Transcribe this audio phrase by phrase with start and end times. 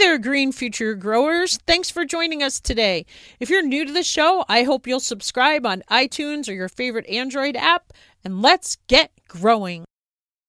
[0.00, 1.58] there, Green Future Growers.
[1.66, 3.04] Thanks for joining us today.
[3.38, 7.06] If you're new to the show, I hope you'll subscribe on iTunes or your favorite
[7.06, 7.92] Android app,
[8.24, 9.84] and let's get growing.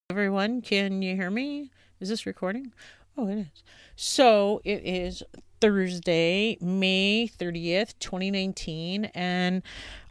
[0.09, 1.69] Everyone, can you hear me?
[1.99, 2.71] Is this recording?
[3.17, 3.63] Oh, it is.
[3.97, 5.21] So it is
[5.59, 9.63] Thursday, May 30th, 2019, and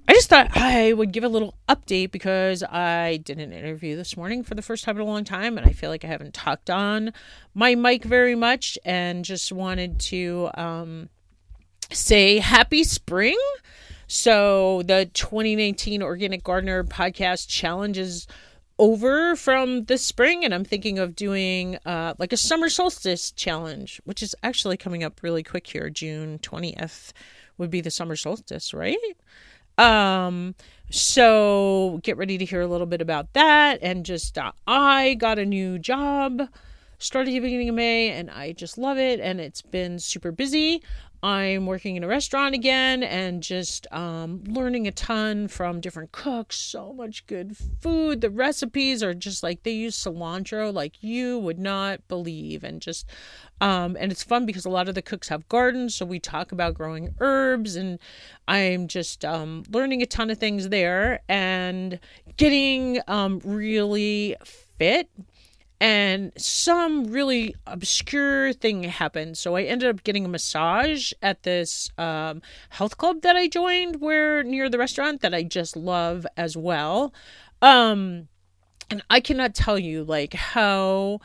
[0.08, 4.16] I just thought I would give a little update because I did an interview this
[4.16, 6.34] morning for the first time in a long time, and I feel like I haven't
[6.34, 7.12] talked on
[7.54, 11.08] my mic very much, and just wanted to um,
[11.92, 13.38] say happy spring.
[14.08, 18.26] So, the 2019 Organic Gardener Podcast Challenge is
[18.80, 24.00] over from the spring, and I'm thinking of doing uh, like a summer solstice challenge,
[24.04, 25.90] which is actually coming up really quick here.
[25.90, 27.12] June 20th
[27.58, 28.96] would be the summer solstice, right?
[29.80, 30.54] Um,
[30.90, 33.78] so get ready to hear a little bit about that.
[33.82, 36.48] And just, uh, I got a new job
[37.00, 39.20] started the beginning of May and I just love it.
[39.20, 40.82] And it's been super busy.
[41.22, 46.56] I'm working in a restaurant again and just um, learning a ton from different cooks.
[46.56, 48.22] So much good food.
[48.22, 52.64] The recipes are just like they use cilantro like you would not believe.
[52.64, 53.06] And just,
[53.60, 55.94] um, and it's fun because a lot of the cooks have gardens.
[55.94, 57.98] So we talk about growing herbs and
[58.48, 62.00] I'm just um, learning a ton of things there and
[62.38, 65.10] getting um, really fit
[65.80, 69.38] and some really obscure thing happened.
[69.38, 74.00] So I ended up getting a massage at this um, health club that I joined,
[74.00, 77.14] where near the restaurant that I just love as well.
[77.62, 78.28] Um,
[78.90, 81.20] and I cannot tell you like how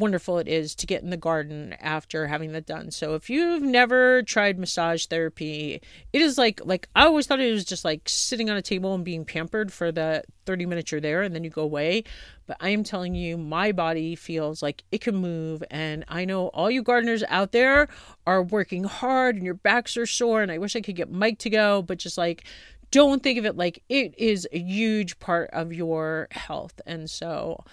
[0.00, 2.90] wonderful it is to get in the garden after having that done.
[2.90, 5.80] So if you've never tried massage therapy,
[6.12, 8.94] it is like like I always thought it was just like sitting on a table
[8.94, 12.02] and being pampered for the 30 minutes you're there and then you go away.
[12.46, 15.62] But I am telling you, my body feels like it can move.
[15.70, 17.88] And I know all you gardeners out there
[18.26, 20.42] are working hard and your backs are sore.
[20.42, 22.44] And I wish I could get Mike to go, but just like
[22.90, 26.80] don't think of it like it is a huge part of your health.
[26.86, 27.64] And so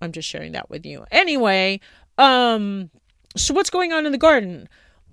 [0.00, 1.04] I'm just sharing that with you.
[1.10, 1.80] Anyway,
[2.18, 2.90] um
[3.36, 4.68] so what's going on in the garden?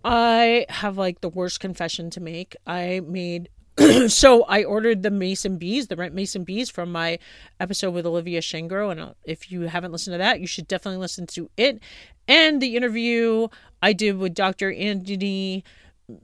[0.05, 2.55] I have like the worst confession to make.
[2.67, 3.49] I made
[4.07, 7.17] so I ordered the mason bees, the rent mason bees from my
[7.59, 8.91] episode with Olivia Shangrow.
[8.91, 11.81] And uh, if you haven't listened to that, you should definitely listen to it.
[12.27, 13.47] And the interview
[13.81, 14.71] I did with Dr.
[14.71, 15.63] Andony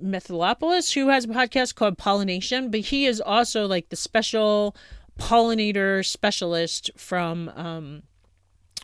[0.04, 4.76] Melathopoulos, who has a podcast called Pollination, but he is also like the special
[5.18, 8.04] pollinator specialist from um,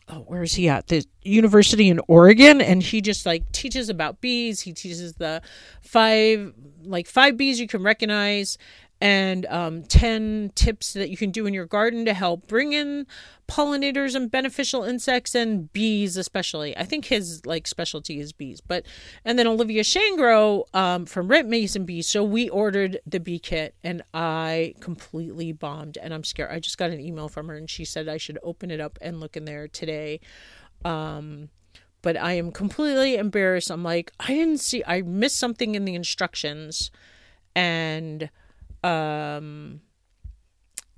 [0.09, 0.87] oh, where is he at?
[0.87, 4.61] The university in Oregon, and he just like teaches about bees.
[4.61, 5.41] He teaches the
[5.81, 8.57] five like five bees you can recognize
[9.01, 13.05] and um, 10 tips that you can do in your garden to help bring in
[13.47, 16.75] pollinators and beneficial insects and bees especially.
[16.77, 18.85] I think his like specialty is bees but
[19.25, 22.07] and then olivia shangrow um, from rent mason bees.
[22.07, 26.51] So we ordered the bee kit and i completely bombed and i'm scared.
[26.51, 28.97] I just got an email from her and she said i should open it up
[29.01, 30.21] and look in there today.
[30.85, 31.49] Um,
[32.01, 33.69] but i am completely embarrassed.
[33.69, 36.91] I'm like i didn't see i missed something in the instructions
[37.55, 38.29] and
[38.85, 39.81] um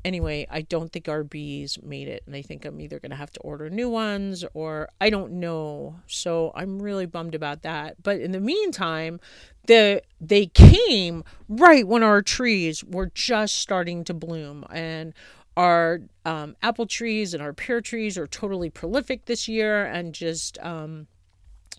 [0.05, 3.17] anyway, I don't think our bees made it, and I think I'm either going to
[3.17, 5.99] have to order new ones or I don't know.
[6.07, 8.01] So I'm really bummed about that.
[8.01, 9.19] But in the meantime,
[9.67, 15.13] the they came right when our trees were just starting to bloom, and
[15.57, 20.57] our um, apple trees and our pear trees are totally prolific this year, and just
[20.59, 21.07] um,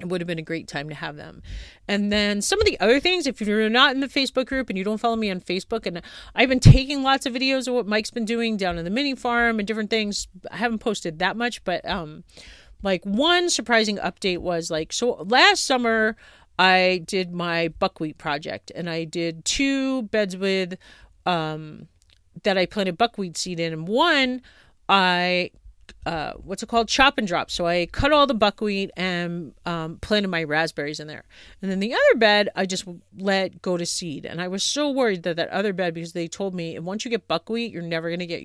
[0.01, 1.43] it would have been a great time to have them.
[1.89, 4.79] And then some of the other things, if you're not in the Facebook group and
[4.79, 6.03] you don't follow me on Facebook, and
[6.35, 9.15] I've been taking lots of videos of what Mike's been doing down in the mini
[9.15, 10.29] farm and different things.
[10.51, 12.25] I haven't posted that much, but um,
[12.83, 16.17] like one surprising update was like so last summer
[16.59, 20.77] I did my buckwheat project and I did two beds with
[21.27, 21.89] um
[22.45, 24.43] that I planted buckwheat seed in, and one
[24.89, 25.51] I
[26.07, 26.89] uh, what's it called?
[26.89, 27.51] Chop and drop.
[27.51, 31.25] So I cut all the buckwheat and um, planted my raspberries in there.
[31.63, 32.87] And then the other bed, I just
[33.17, 34.25] let go to seed.
[34.25, 37.11] And I was so worried that that other bed, because they told me, once you
[37.11, 38.43] get buckwheat, you're never going to get,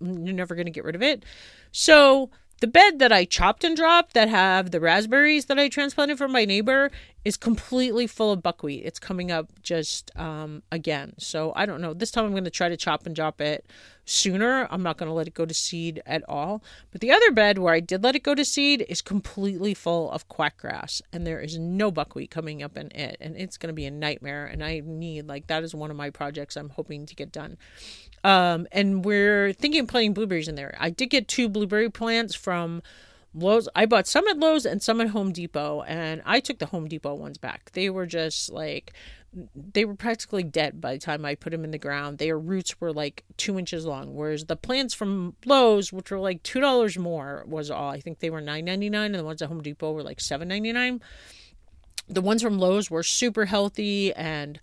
[0.00, 1.24] you're never going to get rid of it.
[1.72, 2.30] So
[2.62, 6.30] the bed that I chopped and dropped that have the raspberries that I transplanted from
[6.30, 6.92] my neighbor
[7.24, 8.84] is completely full of buckwheat.
[8.84, 11.14] It's coming up just um, again.
[11.18, 11.92] So I don't know.
[11.92, 13.66] This time I'm going to try to chop and drop it
[14.04, 14.68] sooner.
[14.70, 16.62] I'm not going to let it go to seed at all.
[16.92, 20.08] But the other bed where I did let it go to seed is completely full
[20.12, 23.16] of quackgrass and there is no buckwheat coming up in it.
[23.20, 24.46] And it's going to be a nightmare.
[24.46, 27.56] And I need, like, that is one of my projects I'm hoping to get done.
[28.24, 30.76] Um, and we're thinking of planting blueberries in there.
[30.78, 32.82] I did get two blueberry plants from
[33.34, 33.68] Lowe's.
[33.74, 36.88] I bought some at Lowe's and some at Home Depot, and I took the Home
[36.88, 37.72] Depot ones back.
[37.72, 38.92] They were just like
[39.54, 42.18] they were practically dead by the time I put them in the ground.
[42.18, 46.42] Their roots were like two inches long, whereas the plants from Lowe's, which were like
[46.42, 47.90] two dollars more, was all.
[47.90, 50.20] I think they were nine ninety nine, and the ones at Home Depot were like
[50.20, 51.00] seven ninety nine.
[52.08, 54.60] The ones from Lowe's were super healthy, and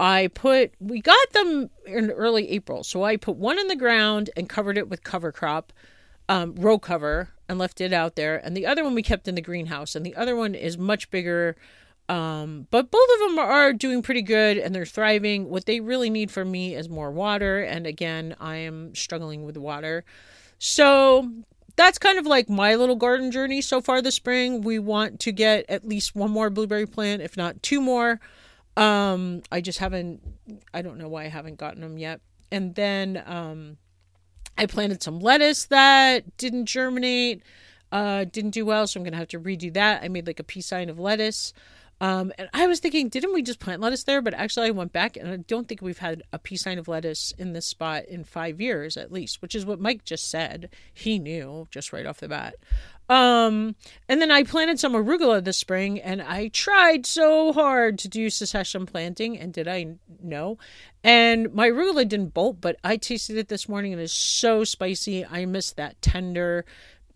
[0.00, 4.30] I put we got them in early April, so I put one in the ground
[4.36, 5.72] and covered it with cover crop,
[6.28, 9.34] um, row cover, and left it out there, and the other one we kept in
[9.34, 11.56] the greenhouse, and the other one is much bigger
[12.08, 15.48] um, but both of them are doing pretty good and they're thriving.
[15.48, 17.62] What they really need from me is more water.
[17.62, 20.04] And again, I am struggling with water.
[20.58, 21.30] So
[21.76, 24.60] that's kind of like my little garden journey so far this spring.
[24.60, 28.20] We want to get at least one more blueberry plant, if not two more.
[28.76, 30.22] Um, I just haven't,
[30.72, 32.20] I don't know why I haven't gotten them yet.
[32.50, 33.76] And then um,
[34.56, 37.42] I planted some lettuce that didn't germinate,
[37.90, 38.86] uh, didn't do well.
[38.86, 40.02] So I'm to have to redo that.
[40.02, 41.52] I made like a peace sign of lettuce.
[42.02, 44.20] Um, and I was thinking, didn't we just plant lettuce there?
[44.20, 46.88] But actually, I went back and I don't think we've had a peace sign of
[46.88, 50.70] lettuce in this spot in five years at least, which is what Mike just said.
[50.92, 52.56] He knew just right off the bat.
[53.08, 53.76] Um,
[54.08, 58.30] and then I planted some arugula this spring, and I tried so hard to do
[58.30, 60.58] succession planting, and did I know?
[61.04, 65.26] And my arugula didn't bolt, but I tasted it this morning, and it's so spicy.
[65.26, 66.64] I miss that tender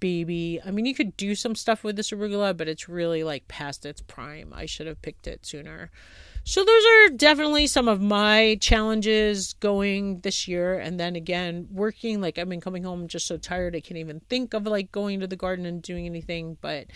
[0.01, 0.61] baby.
[0.65, 3.87] I mean, you could do some stuff with this arugula, but it's really like past
[3.87, 4.53] its prime.
[4.55, 5.91] I should have picked it sooner.
[6.45, 12.21] So those are definitely some of my challenges going this year and then again working
[12.21, 15.19] like I've been coming home just so tired I can't even think of like going
[15.19, 16.87] to the garden and doing anything but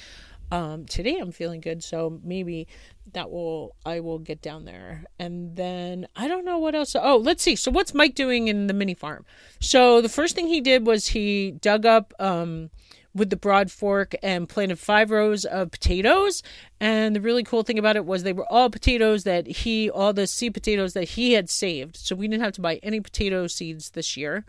[0.52, 2.68] um today I'm feeling good so maybe
[3.12, 5.04] that will I will get down there.
[5.18, 6.94] And then I don't know what else.
[6.94, 7.56] Oh, let's see.
[7.56, 9.24] So what's Mike doing in the mini farm?
[9.60, 12.70] So the first thing he did was he dug up um
[13.14, 16.42] with the broad fork and planted five rows of potatoes.
[16.78, 20.12] And the really cool thing about it was they were all potatoes that he, all
[20.12, 21.96] the seed potatoes that he had saved.
[21.96, 24.44] So we didn't have to buy any potato seeds this year.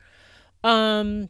[0.64, 1.30] Um,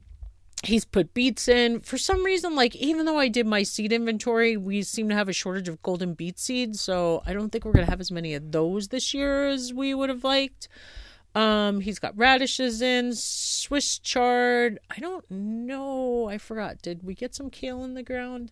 [0.64, 4.56] he's put beets in for some reason like even though i did my seed inventory
[4.56, 7.72] we seem to have a shortage of golden beet seeds so i don't think we're
[7.72, 10.68] going to have as many of those this year as we would have liked
[11.34, 14.80] um, he's got radishes in, Swiss chard.
[14.90, 16.28] I don't know.
[16.28, 16.82] I forgot.
[16.82, 18.52] Did we get some kale in the ground?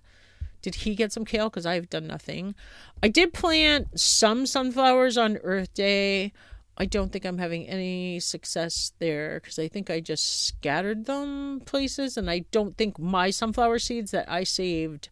[0.62, 1.50] Did he get some kale?
[1.50, 2.56] Because I've done nothing.
[3.04, 6.32] I did plant some sunflowers on Earth Day.
[6.78, 11.62] I don't think I'm having any success there because I think I just scattered them
[11.66, 15.10] places, and I don't think my sunflower seeds that I saved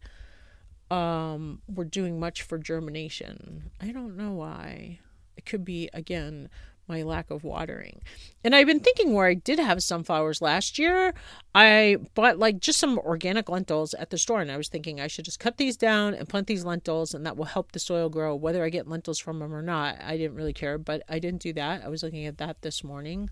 [0.90, 3.70] um, were doing much for germination.
[3.82, 5.00] I don't know why.
[5.36, 6.48] It could be again
[6.88, 8.00] my lack of watering.
[8.42, 11.14] And I've been thinking where I did have sunflowers last year,
[11.54, 15.06] I bought like just some organic lentils at the store and I was thinking I
[15.06, 18.08] should just cut these down and plant these lentils and that will help the soil
[18.08, 19.96] grow whether I get lentils from them or not.
[20.02, 21.84] I didn't really care, but I didn't do that.
[21.84, 23.30] I was looking at that this morning.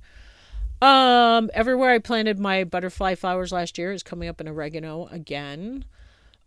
[0.82, 5.84] Um everywhere I planted my butterfly flowers last year is coming up in oregano again.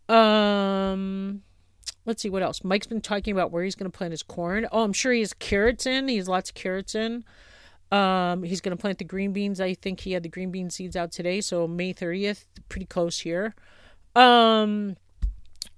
[0.08, 1.42] Um
[2.06, 2.64] let's see what else.
[2.64, 4.66] Mike's been talking about where he's going to plant his corn.
[4.72, 6.08] Oh, I'm sure he has carrots in.
[6.08, 7.24] He has lots of carrots in.
[7.92, 9.60] Um, he's going to plant the green beans.
[9.60, 13.20] I think he had the green bean seeds out today, so May 30th, pretty close
[13.20, 13.54] here.
[14.14, 14.96] Um,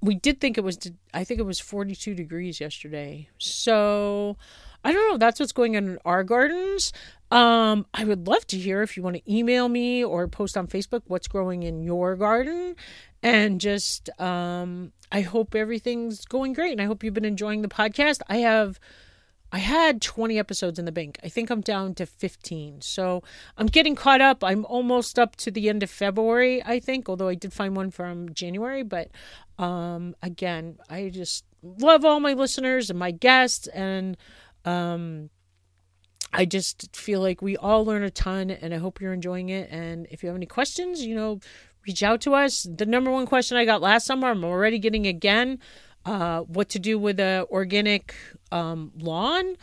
[0.00, 0.78] we did think it was.
[1.14, 3.28] I think it was 42 degrees yesterday.
[3.38, 4.36] So
[4.84, 5.18] I don't know.
[5.18, 6.92] That's what's going on in our gardens.
[7.30, 10.66] Um, I would love to hear if you want to email me or post on
[10.66, 12.76] Facebook what's growing in your garden
[13.22, 17.68] and just um I hope everything's going great and I hope you've been enjoying the
[17.68, 18.22] podcast.
[18.28, 18.80] I have
[19.54, 21.18] I had 20 episodes in the bank.
[21.22, 22.80] I think I'm down to 15.
[22.80, 23.22] So
[23.58, 24.42] I'm getting caught up.
[24.42, 27.90] I'm almost up to the end of February, I think, although I did find one
[27.90, 28.82] from January.
[28.82, 29.10] But
[29.58, 33.66] um, again, I just love all my listeners and my guests.
[33.66, 34.16] And
[34.64, 35.28] um,
[36.32, 38.50] I just feel like we all learn a ton.
[38.50, 39.68] And I hope you're enjoying it.
[39.70, 41.40] And if you have any questions, you know,
[41.86, 42.66] reach out to us.
[42.70, 45.58] The number one question I got last summer, I'm already getting again.
[46.04, 48.14] Uh, what to do with a organic
[48.50, 49.56] um, lawn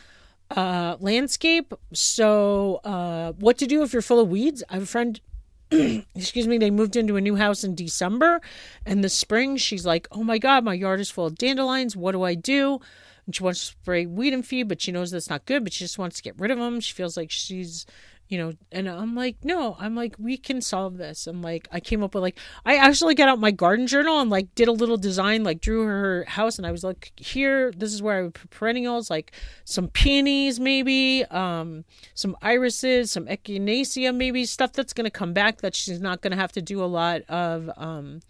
[0.51, 1.73] uh, landscape?
[1.93, 4.63] So, uh, what to do if you're full of weeds?
[4.69, 5.19] I have a friend.
[5.71, 8.41] excuse me, they moved into a new house in December.
[8.85, 11.95] And the spring, she's like, Oh my God, my yard is full of dandelions.
[11.95, 12.79] What do I do?
[13.25, 15.73] And she wants to spray weed and feed, but she knows that's not good, but
[15.73, 16.79] she just wants to get rid of them.
[16.79, 17.85] She feels like she's
[18.29, 21.79] you know and i'm like no i'm like we can solve this and like i
[21.79, 24.71] came up with like i actually got out my garden journal and like did a
[24.71, 28.21] little design like drew her house and i was like here this is where i
[28.21, 29.31] would put perennials like
[29.65, 31.83] some peonies maybe um
[32.13, 36.31] some irises some echinacea maybe stuff that's going to come back that she's not going
[36.31, 38.21] to have to do a lot of um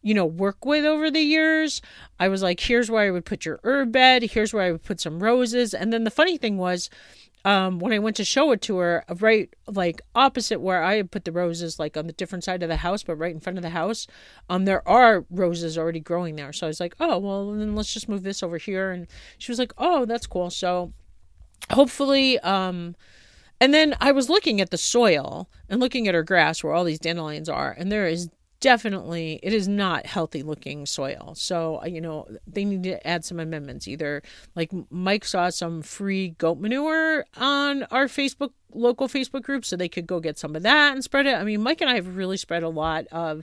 [0.00, 1.82] you know, work with over the years.
[2.20, 4.84] I was like, here's where I would put your herb bed, here's where I would
[4.84, 5.74] put some roses.
[5.74, 6.88] And then the funny thing was,
[7.44, 11.10] um, when I went to show it to her, right like opposite where I had
[11.10, 13.58] put the roses, like on the different side of the house, but right in front
[13.58, 14.06] of the house,
[14.50, 16.52] um, there are roses already growing there.
[16.52, 18.90] So I was like, oh well, then let's just move this over here.
[18.90, 19.06] And
[19.38, 20.50] she was like, oh, that's cool.
[20.50, 20.92] So
[21.70, 22.96] hopefully, um,
[23.60, 26.84] and then I was looking at the soil and looking at her grass where all
[26.84, 28.28] these dandelions are, and there is
[28.60, 31.34] definitely it is not healthy looking soil.
[31.36, 34.22] So uh, you know they need to add some amendments either
[34.56, 39.88] like mike saw some free goat manure on our facebook local facebook group so they
[39.88, 41.34] could go get some of that and spread it.
[41.34, 43.42] I mean mike and i have really spread a lot of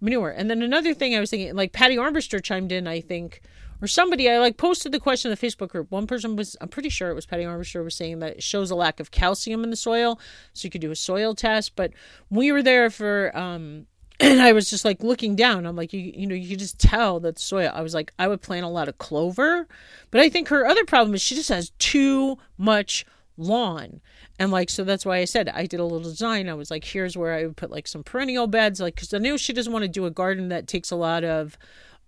[0.00, 0.30] manure.
[0.30, 3.42] And then another thing i was thinking like patty armbruster chimed in i think
[3.80, 5.90] or somebody i like posted the question in the facebook group.
[5.90, 8.70] One person was i'm pretty sure it was patty armbruster was saying that it shows
[8.70, 10.18] a lack of calcium in the soil
[10.54, 11.76] so you could do a soil test.
[11.76, 11.92] But
[12.30, 13.86] we were there for um
[14.20, 15.66] and I was just like looking down.
[15.66, 17.70] I'm like, you, you know, you could just tell that soil.
[17.74, 19.66] I was like, I would plant a lot of clover,
[20.10, 23.04] but I think her other problem is she just has too much
[23.36, 24.00] lawn.
[24.38, 26.48] And like, so that's why I said I did a little design.
[26.48, 29.18] I was like, here's where I would put like some perennial beds, like, because I
[29.18, 31.58] knew she doesn't want to do a garden that takes a lot of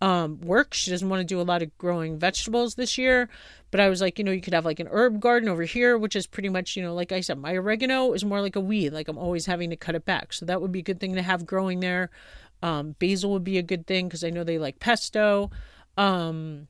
[0.01, 0.75] um, work.
[0.75, 3.29] She doesn't want to do a lot of growing vegetables this year.
[3.71, 5.99] But I was like, you know, you could have like an herb garden over here,
[5.99, 8.61] which is pretty much, you know, like I said, my oregano is more like a
[8.61, 8.91] weed.
[8.93, 10.33] Like I'm always having to cut it back.
[10.33, 12.11] So that would be a good thing to have growing there.
[12.63, 15.51] Um, basil would be a good thing because I know they like pesto.
[15.97, 16.69] Um,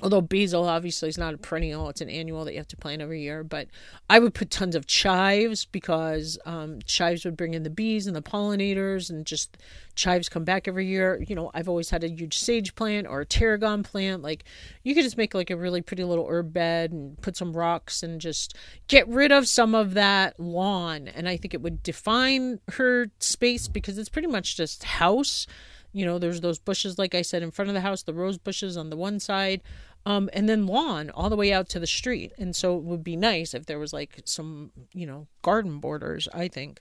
[0.00, 1.88] although basil obviously is not a perennial.
[1.88, 3.44] It's an annual that you have to plant every year.
[3.44, 3.68] But
[4.08, 8.16] i would put tons of chives because um, chives would bring in the bees and
[8.16, 9.58] the pollinators and just
[9.94, 11.22] chives come back every year.
[11.28, 14.22] You know i've always had a huge sage plant or a tarragon plant.
[14.22, 14.44] Like
[14.82, 18.02] you could just make like a really pretty little herb bed and put some rocks
[18.02, 18.56] and just
[18.88, 21.06] get rid of some of that lawn.
[21.08, 25.46] And i think it would define her space because it's pretty much just house
[25.92, 28.38] you know, there's those bushes, like I said, in front of the house, the rose
[28.38, 29.62] bushes on the one side,
[30.06, 32.32] um, and then lawn all the way out to the street.
[32.38, 36.28] And so it would be nice if there was like some, you know, garden borders,
[36.32, 36.80] I think.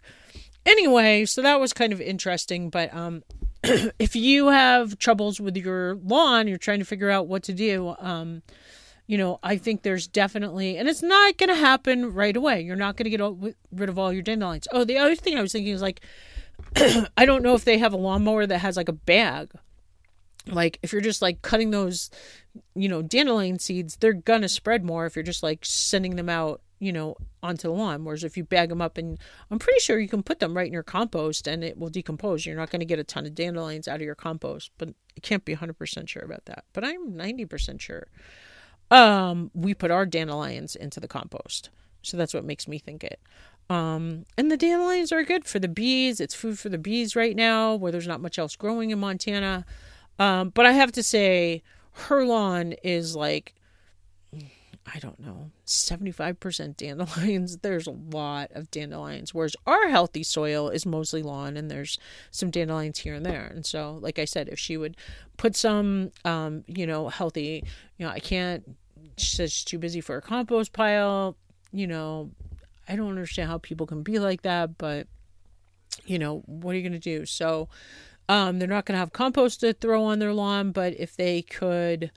[0.66, 2.70] Anyway, so that was kind of interesting.
[2.70, 3.24] But um,
[3.64, 7.96] if you have troubles with your lawn, you're trying to figure out what to do.
[8.00, 8.44] Um,
[9.08, 12.62] you know, I think there's definitely, and it's not going to happen right away.
[12.62, 13.38] You're not going to get all,
[13.72, 14.70] rid of all your dandelions.
[14.72, 16.02] Oh, the other thing I was thinking is like,
[17.18, 19.52] I don't know if they have a lawnmower that has like a bag.
[20.48, 22.10] Like if you're just like cutting those,
[22.76, 26.62] you know, dandelion seeds, they're gonna spread more if you're just like sending them out,
[26.80, 28.04] you know, onto the lawn.
[28.06, 29.20] Whereas if you bag them up and
[29.52, 32.46] I'm pretty sure you can put them right in your compost and it will decompose.
[32.46, 35.46] You're not to get a ton of dandelions out of your compost, but I can't
[35.46, 36.66] be 100% sure about that.
[36.74, 38.08] But I'm 90% sure.
[38.90, 41.70] Um, we put our dandelions into the compost.
[42.02, 43.20] So that's what makes me think it.
[43.72, 46.20] Um, and the dandelions are good for the bees.
[46.20, 49.66] It's food for the bees right now, where there's not much else growing in Montana.
[50.20, 51.64] Um, but I have to say,
[51.94, 53.56] her lawn is like,
[54.34, 57.58] I don't know, 75% dandelions.
[57.62, 61.98] There's a lot of dandelions, whereas our healthy soil is mostly lawn and there's
[62.32, 63.46] some dandelions here and there.
[63.46, 64.98] And so, like I said, if she would
[65.38, 67.64] put some, um, you know, healthy,
[67.98, 68.76] you know, I can't,
[69.18, 71.38] she says she's too busy for a compost pile,
[71.72, 72.32] you know,
[72.92, 75.08] I don't understand how people can be like that, but
[76.06, 77.26] you know, what are you going to do?
[77.26, 77.70] So,
[78.28, 81.42] um, they're not going to have compost to throw on their lawn, but if they
[81.42, 82.12] could,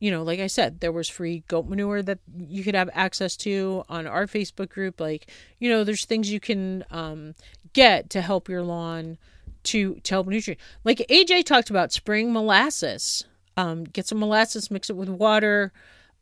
[0.00, 3.36] you know, like I said, there was free goat manure that you could have access
[3.38, 5.00] to on our Facebook group.
[5.00, 7.34] Like, you know, there's things you can um,
[7.72, 9.16] get to help your lawn
[9.64, 10.60] to to help nutrient.
[10.84, 13.24] Like AJ talked about spring molasses.
[13.56, 15.72] Um, get some molasses, mix it with water,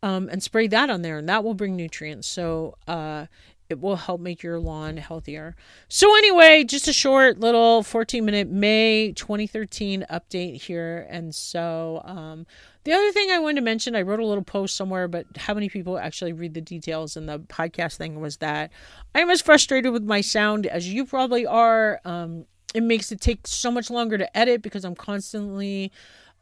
[0.02, 2.26] um, and spray that on there, and that will bring nutrients.
[2.26, 3.26] So, uh,
[3.68, 5.56] it will help make your lawn healthier.
[5.88, 11.06] So, anyway, just a short little 14 minute May 2013 update here.
[11.10, 12.46] And so, um,
[12.84, 15.54] the other thing I wanted to mention, I wrote a little post somewhere, but how
[15.54, 18.70] many people actually read the details in the podcast thing was that
[19.14, 22.00] I'm as frustrated with my sound as you probably are.
[22.04, 25.90] Um, it makes it take so much longer to edit because I'm constantly,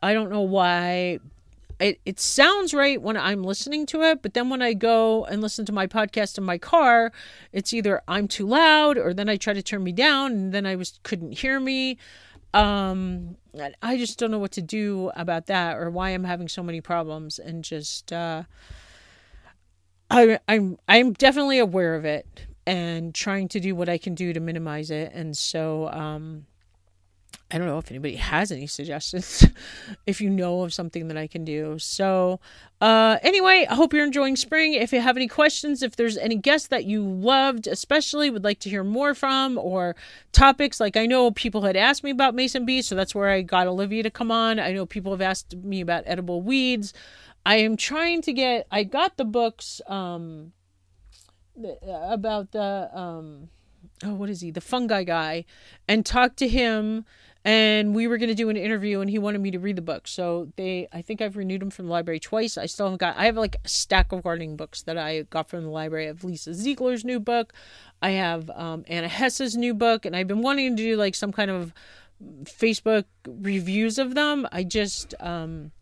[0.02, 1.20] I don't know why,
[1.78, 5.42] it, it sounds right when I'm listening to it, but then when I go and
[5.42, 7.12] listen to my podcast in my car,
[7.52, 10.66] it's either I'm too loud or then I try to turn me down and then
[10.66, 11.98] I was couldn't hear me.
[12.52, 13.36] Um,
[13.82, 16.80] I just don't know what to do about that or why I'm having so many
[16.80, 18.44] problems and just uh,
[20.10, 24.32] I I'm I'm definitely aware of it and trying to do what I can do
[24.32, 26.46] to minimize it and so um
[27.54, 29.46] I don't know if anybody has any suggestions,
[30.06, 31.78] if you know of something that I can do.
[31.78, 32.40] So,
[32.80, 34.74] uh, anyway, I hope you're enjoying spring.
[34.74, 38.58] If you have any questions, if there's any guests that you loved, especially would like
[38.60, 39.94] to hear more from, or
[40.32, 43.42] topics like I know people had asked me about Mason Bee, so that's where I
[43.42, 44.58] got Olivia to come on.
[44.58, 46.92] I know people have asked me about edible weeds.
[47.46, 50.54] I am trying to get, I got the books um,
[51.86, 53.48] about the, um,
[54.02, 54.50] oh, what is he?
[54.50, 55.44] The fungi guy,
[55.86, 57.04] and talked to him
[57.44, 59.82] and we were going to do an interview and he wanted me to read the
[59.82, 60.08] book.
[60.08, 62.56] So they i think i've renewed them from the library twice.
[62.56, 65.48] I still haven't got i have like a stack of gardening books that i got
[65.48, 66.06] from the library.
[66.06, 67.52] Have lisa ziegler's new book.
[68.00, 71.32] I have um, anna hess's new book and i've been wanting to do like some
[71.32, 71.72] kind of
[72.44, 74.46] facebook reviews of them.
[74.50, 75.72] I just um,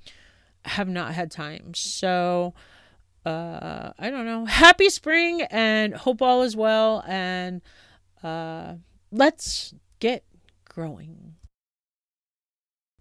[0.65, 1.75] have not had time.
[1.75, 2.55] So
[3.25, 4.47] uh, i don't know.
[4.47, 7.63] Happy spring and hope all is well and
[8.25, 8.75] uh,
[9.13, 10.25] let's get
[10.65, 11.32] growing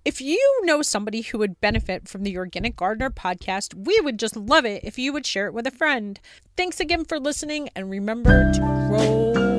[0.04, 4.36] if you know somebody who would benefit from the Organic Gardener podcast, we would just
[4.36, 6.20] love it if you would share it with a friend.
[6.58, 9.51] Thanks again for listening, and remember to grow